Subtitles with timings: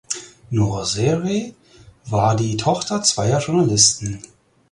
[0.49, 1.53] Nora Sayre
[2.07, 4.19] war die Tochter zweier Journalisten.